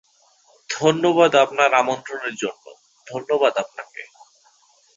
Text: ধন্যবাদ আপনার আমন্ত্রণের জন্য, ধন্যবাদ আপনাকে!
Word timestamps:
ধন্যবাদ 0.69 1.31
আপনার 1.35 1.71
আমন্ত্রণের 1.73 2.35
জন্য, 2.35 2.65
ধন্যবাদ 3.07 3.53
আপনাকে! 3.57 4.01